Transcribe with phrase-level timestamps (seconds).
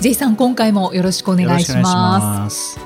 [0.00, 2.74] J さん、今回もよろしくお願いします。
[2.74, 2.78] す。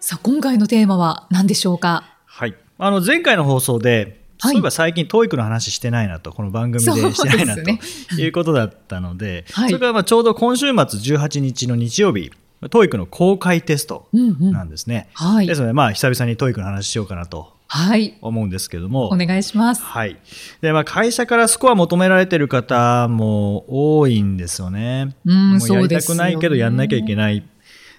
[0.00, 2.04] さあ、今回のテーマは何でしょうか？
[2.24, 2.54] はい。
[2.78, 7.78] あの、前回の放送で、はいそういえば最近 TOEIC の話してないなと、この番組でしてないなそうで
[8.16, 15.10] ということだったので、はいそれからまあちょうど今週末18日の日曜日、TOEIC の公開テストうんうんなんですね。
[15.14, 18.18] はいですので、まあ久々に TOEIC の話しようかなとはい。
[18.20, 19.06] 思うんですけども。
[19.06, 19.82] お願いします。
[19.82, 20.18] はい。
[20.60, 23.64] で、まあ、会社からスコア求められてる方も
[23.98, 25.16] 多いんですよね。
[25.24, 27.42] うんもうやそうですよねりたくないけどやんなきゃいけない。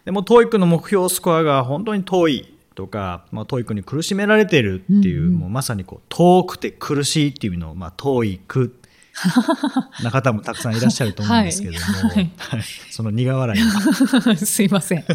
[0.05, 8.69] でも、TOEIC の目標スコアが本当に遠いとか、まあ、TOEIC に苦しめられてるっていう、もうまさにこう、遠くて苦しいっていうのを、まあ、TOEIC
[10.03, 15.05] な方もたくさんいらっしゃると思うんですけども、はいはい その苦笑いが すいません。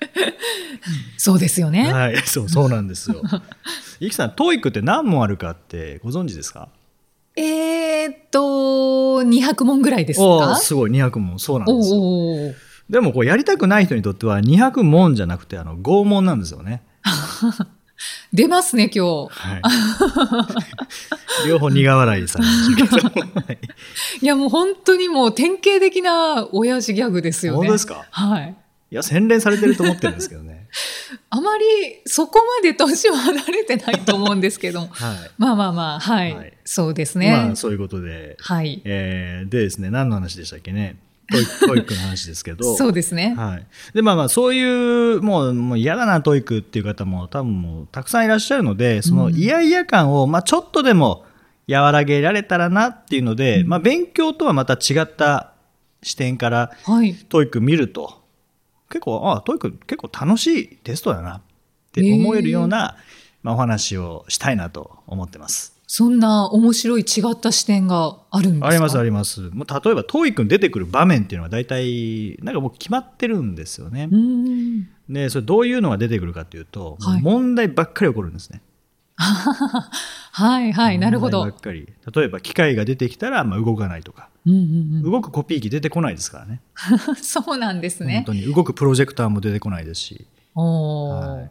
[1.16, 1.92] そうですよね。
[1.92, 3.22] はい、そう、そうなんですよ。
[4.00, 6.68] いきさん、TOEIC って何問あるかってご存知ですか？
[7.36, 10.56] えーっと、200問ぐらいですか？
[10.56, 11.38] すごい、200問。
[11.38, 12.54] そうなんですよ。
[12.90, 16.82] でもこうやりたくない人にとっては200問じゃなくてあの拷問なんですよね。
[18.32, 19.28] 出ますね、今日。
[19.30, 21.48] はい。
[21.48, 23.08] 両方苦笑いされましたけど。
[23.40, 23.58] はい
[24.22, 27.56] いや、もう本当にもう典型的な親父ギャグですよね。
[27.58, 28.06] 本当ですか？
[28.10, 28.54] はい。
[28.90, 30.66] いや、洗練されてると思ってるんですけどね。
[31.30, 31.64] あまり
[32.06, 34.80] そこまで年は離れてないと思うんですけど。
[34.92, 35.30] はい。
[35.38, 36.34] まあまあまあ、はい。
[36.34, 37.30] はいそうですね。
[37.30, 38.36] まあ、そういうことで。
[38.40, 38.82] はい。
[38.84, 40.96] えーでですね、何の話でしたっけね？
[41.30, 42.76] TOEIC TOEIC の話ですけど。
[42.76, 43.34] そうですね。
[43.36, 43.66] はい。
[43.94, 51.24] で、まあまあ、そういう、もう、もう嫌だな、 TOEIC っていう方も多分もうたくさんいらっしゃるので、その嫌々感を、まあちょっとでも
[51.70, 55.52] 和らげられたらなっていうので、まあ勉強とはまた違った
[56.02, 57.14] 視点から、はい。
[57.14, 58.22] TOEIC 見ると、
[58.90, 61.40] 結構、あ TOEIC 結構楽しいテストだなっ
[61.92, 62.96] て思えるような、
[63.42, 65.74] まあ、お話をしたいなと思ってます。
[65.90, 68.66] そんな面白い違った視点があるんですか？
[68.68, 69.40] ありますあります。
[69.54, 74.08] もう例えば、 TOEIC に出てくる場面っていうのは大体、なんかもう決まってるんですよね。
[75.08, 78.60] で、それどういうのが出てくるかというと、はい問題ばっかり起こるんですね。
[80.38, 81.42] はいはい、なるほど。
[81.42, 81.88] ばっかり。
[82.14, 84.28] 例えば、機械が出てきたら、まあ、動かないとか。
[84.46, 86.60] うんうん動くコピー機出てこないですからね。
[87.08, 88.22] うん、そうなんです本ね。
[88.24, 88.42] 当に。
[88.42, 90.26] 動くプロジェクターも出てこないですし。
[90.54, 91.50] おーはい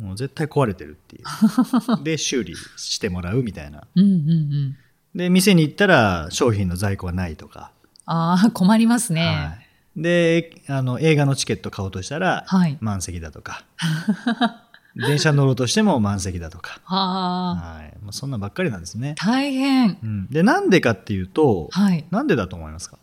[0.00, 1.24] もう絶対壊れてるっていう。
[2.04, 3.82] で、修理してもらうみたいな。
[3.96, 4.76] うんうんうん。
[5.14, 7.72] で、店に行ったら商品の在庫がないとか。
[8.06, 9.66] ああ、困りますはね。
[9.96, 10.02] い。
[10.02, 13.64] で、あの、映画のチケット買おうとしたら、はい満席だとか。
[15.06, 16.80] 電車乗ろうとしても満席だとか。
[16.86, 17.96] はい。
[18.02, 19.14] まあ、そんなばっかりなんですね。
[19.16, 20.06] 大変う。
[20.06, 20.26] ん。
[20.28, 22.04] で、なんでかっていうと、はい。
[22.10, 22.98] なんでだと思いますか？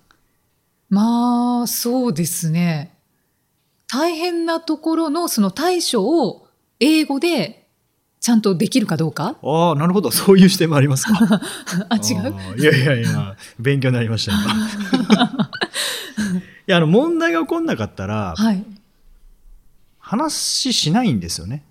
[0.89, 2.93] まあ、そうですね。
[3.87, 6.47] 大変なところのその対処を
[6.79, 7.67] 英語で
[8.19, 9.35] ちゃんとできるかどうか？
[9.43, 10.11] ああ、なるほど。
[10.11, 11.13] そういう視点もありますか？
[11.89, 12.15] あ、違
[12.57, 12.59] う？
[12.59, 14.41] いやいやいや、勉強になりました、今。
[16.67, 18.63] いや、あの、問題が起こんなかったら、はい。
[19.99, 21.63] 話しないんですよね。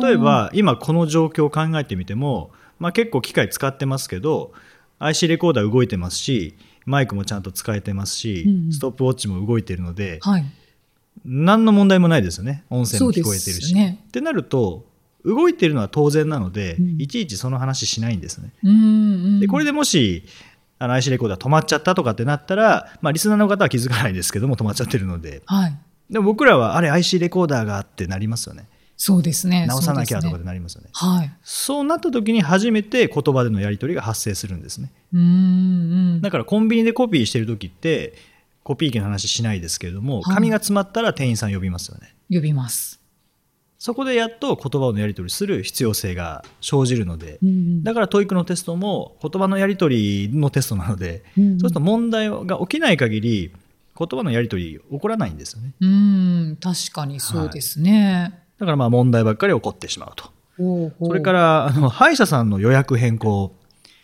[0.00, 4.52] 例え、ば、今この状況を考えてみても、まあ結構機械使ってますけど、
[5.00, 6.54] IC レコーダー動いてますし、
[6.86, 10.44] マイクもちゃんと使えてますし、うんうんストップウォッチも動いてるので、はい。
[11.24, 12.64] 何の問題もないですよね。
[12.70, 13.74] 音声も聞こえてるし。
[13.74, 14.86] ねってなると、
[15.24, 18.52] 動いてるのは当然なので、うんいちいちその話しないんですね。
[18.62, 18.74] うんう
[19.36, 19.40] ん。
[19.40, 20.24] で、これでもし、
[20.78, 25.78] あの IC レコーダー止まっちゃったとかってなったら、まあリスナーの方は気づかないですけども止まっちゃってるので、はい。
[26.08, 28.66] でも僕らはあれ IC レコーダーがってなりますよね。
[29.02, 29.64] そうですね。
[29.66, 30.90] 直さなきゃとかでなりますよね。
[30.92, 31.32] はい。
[31.42, 34.92] そうなった時に初めて言葉でのやり取りが発生するんですね。
[35.14, 35.24] うんう
[36.18, 36.20] ん。
[36.20, 38.12] だからコンビニでコピーしてる時って、
[38.62, 42.14] コピー機の話しないですけれども、はい紙が詰まったら店員さん呼びますよね。
[42.30, 43.00] 呼びます。
[43.78, 53.50] そこでやっと言葉のやり取りする必要性が生じるので、うんうんだから TOEIC のテストも言葉のやり取りのテストなので、うんうんそうすると問題が起きない限り、
[53.98, 55.72] 言葉のやり取り起こらないんですよね。
[55.80, 58.39] うん、確かにそうですね。
[58.60, 60.30] だからまあ問題ばっかり起こってしまうと。
[61.02, 63.52] それから、あの、歯医者さんの予約変更。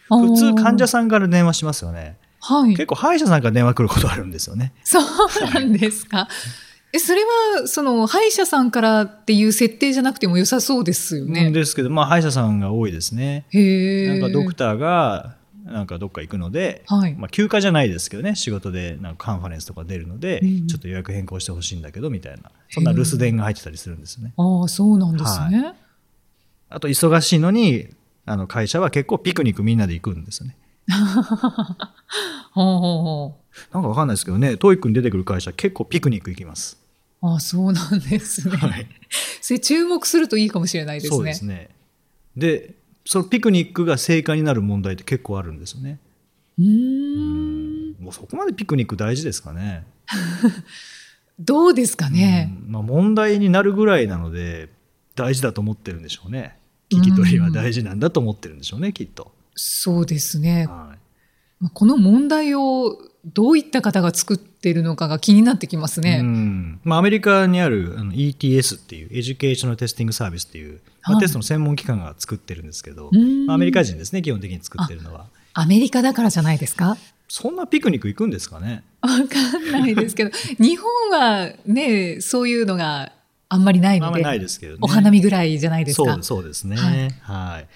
[0.08, 2.16] 普通患者さんから電話しますよね。
[2.40, 2.70] はい。
[2.70, 4.72] 結構歯医者さんから電話来ることあるんですよね。
[4.82, 5.04] そう
[5.52, 6.28] なんですか。
[6.92, 7.22] え、それ
[7.60, 11.50] は、その、歯医者さんからっていう設定じゃなくても良さそうですよね。
[11.50, 13.44] ですけど、まあ歯医者さんが多いですね。
[13.50, 14.08] へえ。
[14.08, 15.36] なんかドクターが、
[15.66, 24.32] なんかどっか行くので、はいまあ、休暇じゃないですけどね仕事でなんかカンファレンスとか出るので、うんちょっと予約変更してほしいんだけどみたいなそんな留守電が入ってたりするんですよね。
[24.36, 25.74] ああそうなんですね、
[26.68, 27.88] あと忙しいのに
[28.24, 30.56] あの会社は結構ピクニックみんなで行くんですよね。
[32.52, 33.36] ほうほうほ
[33.72, 36.78] なんかわかんないですけどね、 TOEICに出てくる会社結構ピクニック行きます。
[37.22, 38.86] うああそうなんですね、はい。
[39.40, 41.70] それ注目するといいかもしれないですねそうですね。
[42.36, 42.74] で、
[43.06, 45.98] そのピクニックが成果になる問題って結構あるんですよね。
[46.58, 49.86] うーんもうそこまでピクニック大事ですかね。
[51.38, 54.70] どうですかね、うんまあ、問題になるぐらいなので
[55.14, 56.56] 大事だと思ってるんでしょうね。
[56.90, 59.32] 聞き取りは大事なんだと思ってるんでしょうね、きっと。
[59.54, 60.98] そうですねはい。
[61.60, 62.98] まあこの問題を
[63.34, 66.20] どういった方が作っているのかが気になってきますうね。
[66.20, 66.80] ん。
[66.84, 71.20] まあ、アメリカにあるあの ETS っていう Educational Testing Service っていう、まあ、はい。
[71.22, 73.46] テストの専門機関が作ってるんですけど、うん。
[73.46, 75.26] まあアメリカ人ですね基本的に作ってるのは。
[75.54, 76.96] アメリカだからじゃないですか？
[77.28, 78.84] そんなピクニック行くんですかね？
[79.00, 80.30] わかんないですけど、
[80.62, 83.10] 日本はね、そういうのが
[83.48, 84.78] あんまりないので、まりないですけどね。
[84.82, 86.12] お花見ぐらいじゃないですか？
[86.14, 86.76] そうそうですね。
[86.76, 86.86] は
[87.22, 87.66] はいい、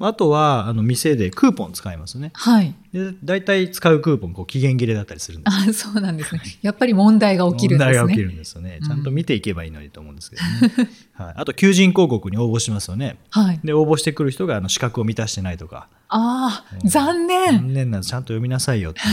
[0.00, 2.30] あとはあの店でクーポン使いますね。
[2.34, 2.74] はい。
[2.92, 5.86] で大体使うクーポンこう期限切れだったりするんです。
[5.86, 6.40] あそうなんですね。
[6.62, 7.98] やっぱり問題が起きるんですね。
[7.98, 8.78] 問題が起きるんですよね。
[8.84, 13.18] ちゃんと見ていけばいいのにと思うんですけどね、 はい、あと求人広告に応募しますよね。
[13.30, 13.60] はい。
[13.64, 15.88] で応募してくる人があの資格を満たしてないとか。
[16.08, 17.58] ああ、残念。
[17.58, 18.10] 残念なんです。
[18.10, 19.06] ちゃんと読みなさいよっていう。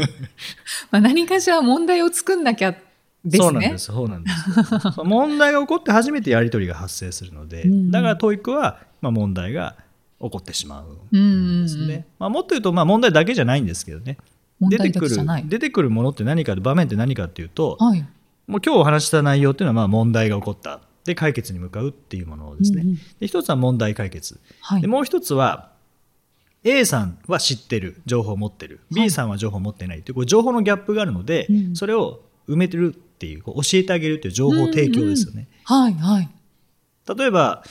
[0.90, 2.74] まあ、何かしら問題を作んなきゃ
[3.24, 3.38] ですね。
[3.38, 5.00] そうなんです、そうなんです。
[5.04, 7.90] 問題が起こって初めてやり取りが発生するので、うん。
[7.90, 9.76] だから TOEIC は、まあ、問題が
[10.22, 12.06] 起こってしまううんうんんですね。
[12.18, 14.18] まあ、もっと言うと、まあ、問題だけじゃないんですけどね。
[14.60, 15.16] 出てくる。
[15.46, 18.06] 出てくるものって何か場面って何かっていうと、はい。
[18.46, 22.82] もう今日お話しした内容っていうのはまあ問題が起こったで解決に向かうっていうものですね。
[22.82, 24.86] うんうんで一つは問題解決、はいで。
[24.88, 25.70] もう一つは
[26.64, 35.48] A さんは知ってる情報を持ってる B さんは情報を持ってないっていうこう情報のギャップがあるので、うんそれを埋めてるっていうこう教えてあげるっていう情報提供ですよね。
[35.64, 36.28] はい、はい。
[37.16, 37.62] 例えば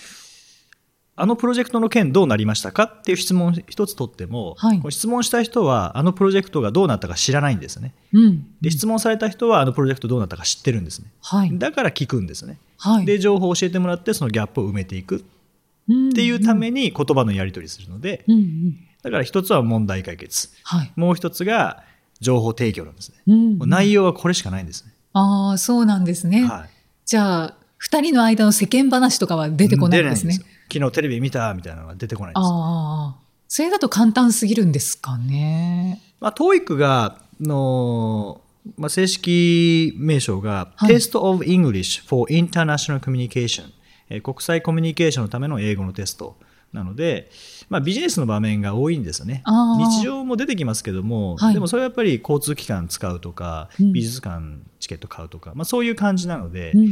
[1.21, 7.93] あのプロジェクトの件どうなりましたかっていう質問を一つ取っても、はい質問した人はあのプロジェクトがどうなったか知らないんですね。
[8.13, 8.47] うん。
[8.61, 11.11] で質問された人はあのプロジェクトどうなったか知ってるんですね。
[11.21, 11.57] はい。
[11.57, 12.59] だから聞くんですね。
[12.77, 13.05] はい。
[13.05, 18.79] で情報を教えてもらってそのギャップを埋めていくっっていうために言葉のやり取りするのでうんうん。
[19.01, 20.91] だから一つは問題解決はい。
[20.95, 21.83] もう一つが
[22.21, 23.17] 情報提供なんですね。
[23.27, 24.93] うんもう内容はこれしかないんですね。
[25.13, 26.45] ああ、そうなんですね。
[26.45, 26.79] はい
[27.09, 30.33] じゃあ、二人の間の世間話とかは出てこないんですね。
[30.33, 32.43] 出よ昨日テレビ見たみたいなのが出てこないんです。
[32.43, 32.49] よ。
[32.49, 36.01] ああ、それだと簡単すぎるんですかね。
[36.19, 38.41] まあ、TOEIC がの、
[38.77, 40.93] まあ、正式名称が、はい。
[40.93, 43.71] Test of English for International Communication、
[44.09, 46.35] えー国際コミュニケーションのための英語のテスト
[46.73, 47.31] なので、
[47.69, 49.43] まあ、ビジネスの場面が多いんですよね。
[49.45, 51.53] 日常も出てきますけども、はい。
[51.53, 53.93] でもそれはやっぱり交通機関使うとか、うん。
[53.93, 56.89] 美術館チケット買うとか、まあ、そういう感じなので、うんうん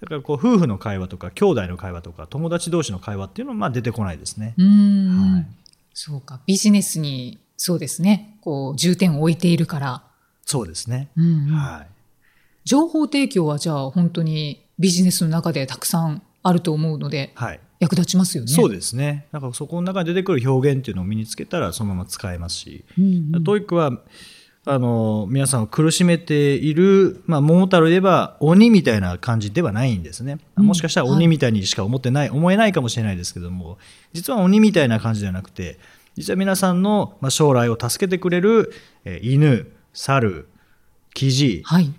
[0.00, 4.54] だからこう夫婦の会話とか兄弟の会話とか友達同士の会話っていうのはまあ出てこないですね。
[4.56, 5.46] うーんはい
[5.92, 6.40] そうか。
[6.46, 8.38] ビジネスに、そうですね。
[8.40, 10.02] こう、重点を置いているから。
[10.46, 11.10] そうですね。
[11.16, 11.86] うんうんはい
[12.64, 18.50] 情報提供はじゃあ本当にビジネスの中でたくさんあると思うので、はい役立ちますよね。
[18.50, 19.26] そうですね。
[19.32, 23.98] だからそこの中に出てくる表現っていうのを身につけたらそのまま使えますし、うんうん TOEICは
[24.66, 30.38] あの皆さんを苦しめている、まあ、桃太郎で言えば鬼みたいな感じではないんですね。
[30.56, 33.78] うんもしかしたら鬼みたいにしか思ってない、思えないかもしれないですけども、
[34.12, 35.78] 実は鬼みたいな感じではなくて、
[36.16, 38.72] 実は皆さんのまあ将来を助けてくれる、
[39.04, 40.46] えー犬、猿、
[41.14, 41.92] キジ、はい。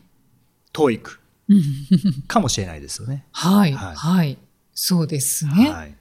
[0.71, 1.63] TOEICうん
[2.27, 3.25] かもしれないですよね。
[3.31, 3.73] はい。
[3.73, 4.37] はいはい。
[4.73, 5.71] そうですね。
[5.71, 5.95] はい。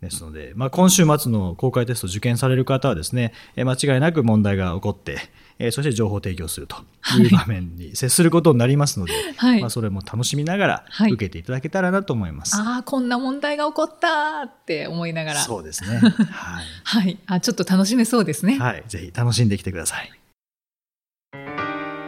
[0.00, 5.18] ですので、まあ、今週末の公開テストを受験される方はですね、えー間違いなく問題が起こって、
[5.58, 6.76] えーそして情報提供すると
[7.18, 12.56] いう場面に接することになりますので、はいまあ、それも楽しみながらはい受けていただけたらなと思います。
[12.56, 15.40] ああ、こんな問題が起こったって思いながら。
[15.40, 15.98] そうですね。
[15.98, 16.64] はい。
[16.84, 17.18] はい。
[17.26, 18.58] あ、ちょっと楽しめそうですね。
[18.58, 18.84] はい。
[18.88, 20.12] ぜひ楽しんできてください。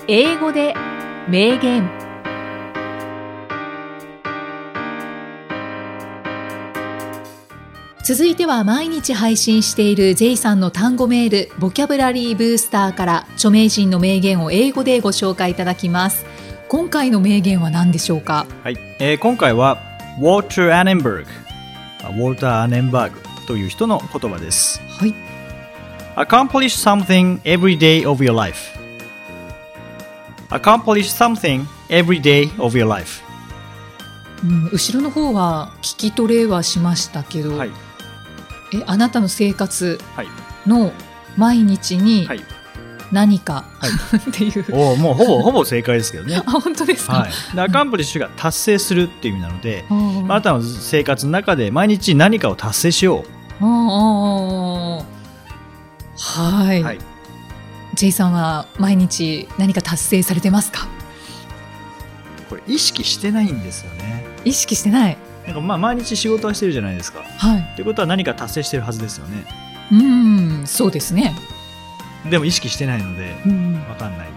[0.07, 0.75] 英語で
[1.29, 2.04] 名言
[8.05, 16.27] 続いては毎日配信している J さんの単語メールボキャブラリーブースターから著名人の名言を英語でご紹介いただきます
[16.69, 18.47] 今回の名言は何でしょうか？
[18.63, 18.77] はい。
[18.99, 19.79] えー今回は、
[20.21, 21.27] ウォーター・アネンバーグ、
[22.03, 24.81] あウォルター・アネンバーグという人の言葉です。
[24.99, 25.15] はい
[26.17, 28.77] Accomplish something every day of your life.
[30.51, 33.23] Accomplish something every day of your life.
[34.43, 37.71] うん、後ろの方は聞き取れはしましたけど、はい。
[38.81, 40.27] えあなたの生活はい。
[40.67, 40.93] の
[41.37, 42.45] 毎日にはい。
[43.13, 44.65] 何か、は っていう。
[44.73, 46.43] おーもうほぼ ほぼ正解ですけどね。
[46.45, 47.13] あ、本当ですか？
[47.19, 53.25] はい、でアカンプリッシュが達成するっていう意味なので、あーあなたの生活の中で毎日何かを達成しよ
[53.61, 56.99] あーあーはい、う、はい、
[57.95, 60.89] J さんは毎日何か達成されてますか？
[62.49, 64.25] これ意識してないんですよね。
[64.45, 65.17] 意識してない
[65.47, 67.23] なんかまあ毎日仕事はしてるじゃないですか。
[67.23, 67.73] はい。
[67.77, 69.45] ということは何か達成してるはずですよね。
[69.93, 71.35] うんそうですね。
[72.31, 73.75] でも意識してないのでうん。
[73.89, 74.29] わかんない。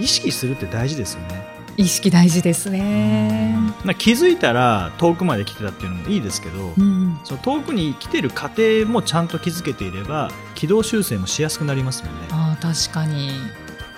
[0.02, 1.46] 意識するって大事ですよね。
[1.76, 3.56] 意識大事ですね。
[3.84, 7.18] な気づいたら遠くまで来てたっていうのもいいですけど、うん。
[7.24, 12.20] その遠くに来てる過程もちゃんと気づけていれば軌道修正もしやすくなりますもんね。
[12.30, 13.30] あー確かに。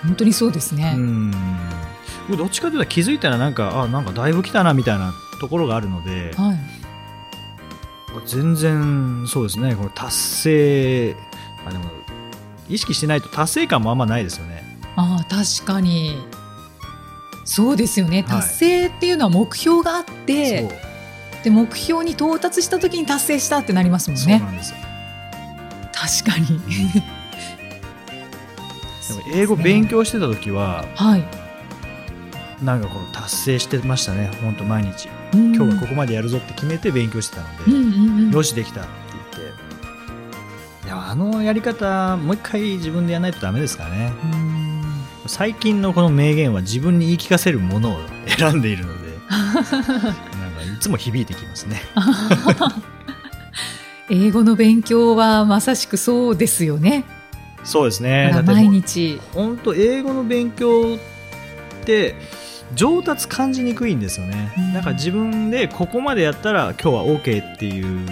[0.03, 1.31] 本当にそうですね、うん
[2.35, 6.57] どっちかというと気づいたらなんかあなんかだいぶ来たなみたいなところがあるのではい。
[8.25, 9.75] 全然そうですね。
[9.75, 11.15] この達成
[11.65, 11.85] あでも
[12.67, 14.63] 意識してないと達成感もあんまないですよね。
[14.95, 16.17] あー確かに。
[17.45, 18.23] そうですよね。
[18.23, 18.41] はい。
[18.41, 20.67] 達成っていうのは目標があって、
[21.43, 24.39] で目標に到達した時に達成したってなりますもんね。
[24.39, 24.77] なんですよ。
[25.93, 26.59] 確かに。
[29.07, 31.46] でも英語勉強してた時ははい
[32.61, 34.31] なんかこの達成してましたね。
[34.41, 35.09] 本当毎日。
[35.33, 38.31] 今今日はここまでやるぞって決めて勉強してたので、うんうんうん。
[38.31, 39.51] よしできたって言っ
[40.81, 40.87] て。
[40.87, 44.13] いやあのやり方もう一回自分でやらないとダメですからね。
[44.23, 44.67] うん。
[45.27, 49.71] 最近のこの名言は自分に言い聞かせるものを選んでいるので なんか
[50.63, 51.81] いつも響いてきますね。
[54.09, 57.03] 英語の勉強はまさしくそうですよね。
[57.63, 58.31] そうですね。
[58.45, 59.19] 毎日。
[59.33, 60.97] 本当英語の勉強っ
[61.85, 62.15] て
[62.73, 68.05] 上達感じにくいんですよね、うんだから自分でここまでやったら今日は OK っていう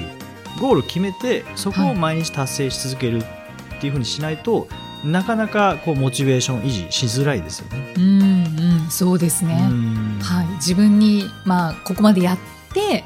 [0.60, 3.24] ゴール決めてそこを毎日達成し続けるっ
[3.80, 4.68] ていうふうにしないと、
[5.04, 7.94] なかなかこうモチベーション維持しづらいですよね。
[7.98, 9.68] うんうん、そうですね。
[9.70, 12.38] うんはい、自分にまあここまでやっ
[12.74, 13.04] て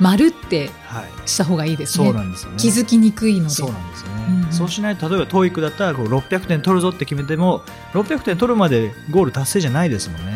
[0.00, 2.12] 丸ってはい、した方がいいですそうね。
[2.12, 2.56] なんですよね。
[2.58, 3.50] 気づきにくいので。
[3.50, 4.12] そうなんですよね、
[4.46, 7.62] うんそうしないと例えば TOEIC だったらこう600点取るぞって決めても
[7.94, 10.31] 600点取るまでゴール達成じゃないですもんね、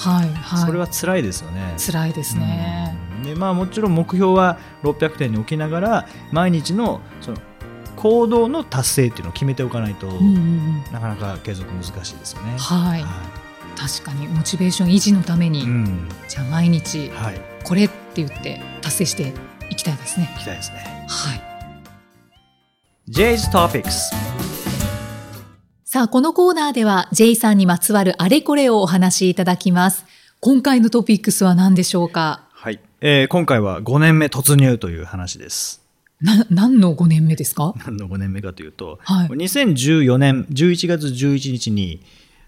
[0.00, 0.66] はいはい。
[0.66, 2.96] それは辛いですよね辛いですね。
[3.16, 7.36] うんでまあ、もちろん目標は600点に置きながら毎日のその
[7.96, 10.82] 行動の達成っていうのを決めておかないと、うんうんうん。
[10.90, 12.56] なかなか継続難しいですよね。
[12.56, 13.08] はい、は
[13.76, 19.34] 確かにモチベーション維持のために、いうんじゃあ毎日はい、これって言って達成して
[19.68, 20.30] いきたいですね。
[20.34, 21.06] 行きたいですね。
[21.08, 21.50] はい。
[23.10, 24.29] J's Topics
[25.92, 30.04] さあ、このコーナーでは J さんにまつわるあれこれをお話しいただきます。
[30.38, 32.44] 今回のトピックスは何でしょうか？
[32.52, 35.82] はい、えー今回は5年目突入という話です。
[36.20, 37.74] な、何の5年目ですか？
[37.84, 42.00] 何の5年目かというと、はい2014年11月11日に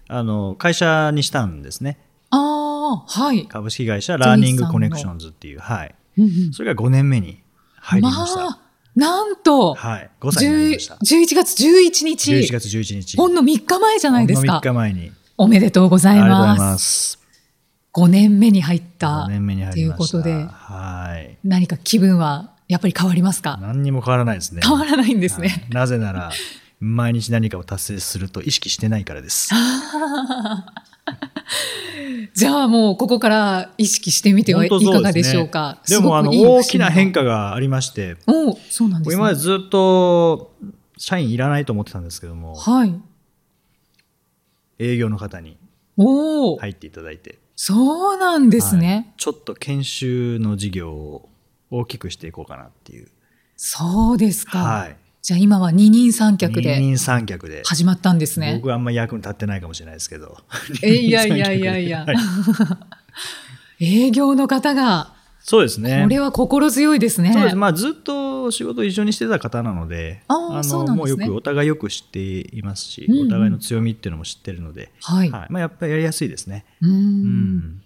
[0.07, 1.97] あの会社にしたんですね。
[2.29, 3.45] ああ、はい。
[3.47, 5.93] 株式会社ラーニングコネクションズっていう、はい。
[6.17, 7.39] うんうんそれが5年目に
[7.75, 8.39] 入りました。
[8.39, 8.59] まあ、
[8.95, 10.09] なんと、はい。
[10.21, 10.95] 5歳になりました。
[10.95, 12.31] 11月11日。
[12.33, 13.17] 11月11日。
[13.17, 14.71] ほんの3日前じゃないですほんのか3。
[14.71, 15.11] 日前に。
[15.37, 16.65] おめでとうございありがとうございま。
[16.71, 17.19] ますす。
[17.93, 19.27] 5年目に入った5。
[19.29, 19.73] 年目に入り。
[19.73, 21.37] ということではい。
[21.43, 23.57] 何か気分はやっぱり変わりますか？
[23.61, 24.61] 何にも変わらないですね。
[24.63, 25.67] 変わらないんですはいね。
[25.69, 26.31] なぜなら、
[26.79, 29.49] 毎日何かを達成すると意識してないからです。
[32.33, 35.81] じゃあもうここから意識してみてはいかがでしょうか？
[35.87, 37.13] でも、あの、大きな変化。
[37.13, 39.15] 化がありまして、おそうなんですね。
[39.15, 40.51] 今までずっと
[40.97, 42.99] 社員いらないと思ってたんですけども、はい。
[44.79, 45.57] 営業の方に
[45.95, 51.29] 入っていただいて、そうなんですね、はいちょっと研修の事業を
[51.69, 53.07] 大きくしていこうかなっていう。
[53.55, 54.59] そうですか。
[54.59, 54.97] はい。
[55.23, 57.63] じゃあ今は二人三脚で二人三脚で。
[57.65, 58.67] 始まったんですね僕。
[58.67, 60.37] はあんまり役に立ってないかもしれないですけど。
[60.83, 62.17] え いやいやいやいやはい
[63.79, 66.01] 営業の方が、そうですね。
[66.03, 67.31] これは心強いですね。
[67.31, 67.55] そうです。
[67.55, 72.19] まあ、ずっと仕事一緒にしてた方なので、あーそうなんですねもうよくお互いよく知って
[72.55, 75.31] いますし、うんうんお互いの強みっていうのも知ってるので、はい。
[75.31, 75.47] はい。
[75.49, 76.65] まあ、やっぱりやりやすいですね。
[76.81, 77.81] うーんうん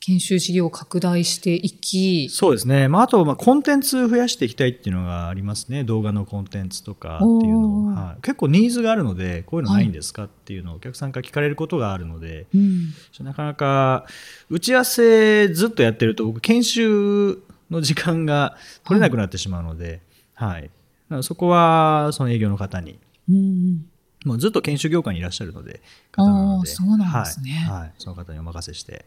[0.00, 2.88] 研修事業を拡大していき、そうですね。
[2.88, 5.84] まあ、あと、まあ、コンテンツ増やしていきたいっていうのがありますね。
[5.84, 12.92] 動画のコンテンツとかっていうのはい、結構ニーズがあるので、こういうのないんですかっていうのをお客さんから聞かれることがあるので、うん。
[13.20, 14.06] なかなか
[14.50, 20.00] 打ち合わせずっとやってると僕研修の時間が取れなくなってしまうので、
[20.34, 20.70] はい。
[21.08, 23.84] なのでそこはその営業の方に、うん
[24.24, 27.52] もうずっと研修業界にいらっしゃるので、方なので、そうなんですね。
[27.52, 27.80] はい。
[27.82, 27.92] はい。
[27.98, 29.04] その方にお任せして、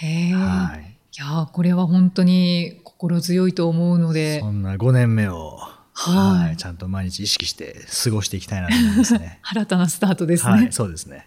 [0.00, 0.96] へえ、はい。
[1.14, 5.58] いやーこれは本当に心強いと思うのでそんな5年目を
[5.94, 6.56] はい。
[6.56, 9.40] ちゃんと毎日意識して過ごしていきたいなと思いますね。
[9.44, 10.52] 新たなスタートですね。
[10.52, 11.26] はい、そうですね。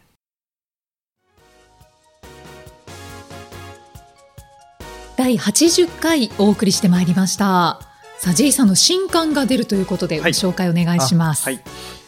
[5.17, 7.79] 第80回お送りしてまいりました。
[8.17, 11.47] さあ、J さんの新刊が出るということで、ごはい紹介お願いします。
[11.47, 11.61] あはい。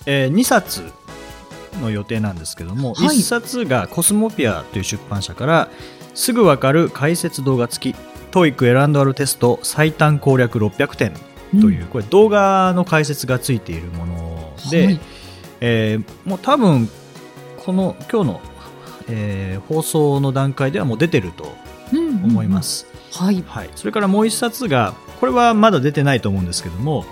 [0.05, 0.91] えー、2冊
[1.79, 5.69] の予定なんですけども、はい1冊がコスモピアという出版社から
[6.13, 7.95] すぐわかる解説動画付き
[8.31, 11.13] TOEIC L&R テスト最短攻略600点
[11.61, 14.99] という、これ動画の解説がついているもので、はい
[15.61, 16.89] えーもう多分
[17.57, 18.41] この今日の、
[19.09, 21.55] えー放送の段階ではもう出てると
[21.93, 22.61] 思いま。
[22.61, 22.85] す。
[23.13, 23.43] はい。
[23.47, 27.05] はい、それからもう一冊がこれはまだ出てないと思うんですけども、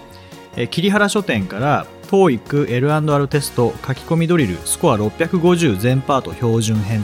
[0.55, 7.03] えー桐原書店から TOEIC L&R テスト書き込みドリルスコア650全パート標準編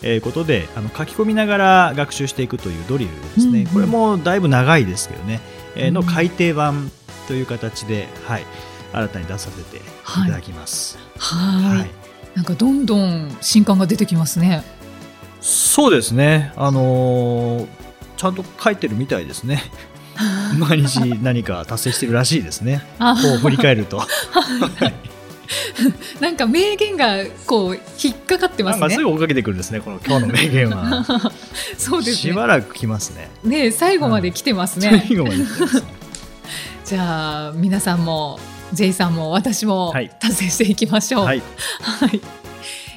[0.00, 5.40] ということであの書き込みながら学習していくというドリルですね、うんうんこれもだいぶ長いですけどね、
[5.74, 6.90] えーのうん改訂版
[7.28, 8.44] という形で、はい、
[8.92, 9.80] 新たに出させてい
[10.26, 10.98] ただきます。
[11.18, 11.78] はい。
[11.78, 11.90] はい
[12.36, 14.62] なんかどんどん新刊が出てきますね。
[15.40, 17.66] そうですね、あのー
[18.16, 19.62] ちゃんと書いてるみたいですね。
[20.58, 22.84] 毎日何か達成してるらしいですね。
[22.98, 24.02] あこう振り返ると。
[26.20, 28.96] なんか名言がこう引っかかってますねす。
[29.00, 31.04] ぐ追っかけてくるんですね、この今日の名言は。
[31.78, 32.32] そうですね。
[32.32, 33.30] しばらく来ますね。
[33.44, 34.90] ね最後まで来てますね。
[34.90, 35.06] ね。
[36.84, 38.40] じゃあ皆さんも
[38.72, 41.24] J さんも私もはい達成していきましょう。
[41.24, 41.42] はい、
[41.80, 42.20] はい。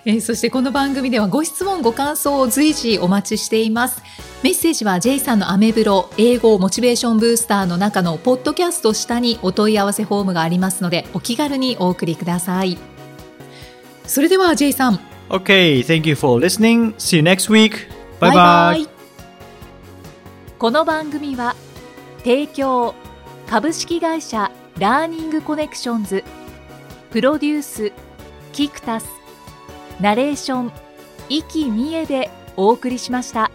[0.05, 4.01] えーそしてこの番組ではご質問ご感想を随時お待ちしています
[4.41, 12.77] メッセージは J さんのアメブロ英語モチベーションブースターの中のポッドキャスト下にお問い合わせフォームがありますのでお気軽にお送りください
[14.05, 16.95] それでは J さん Okay, thank you for listening.
[16.95, 17.89] See you next week.
[18.19, 18.89] Bye bye.
[20.57, 21.55] この番組は
[22.19, 22.95] 提供
[23.45, 26.23] 株式会社ラーニングコネクションズ
[27.11, 27.91] プロデュース
[28.53, 29.07] キクタス
[29.99, 30.71] ナレーション
[31.27, 33.51] 生きみえでお送りしました。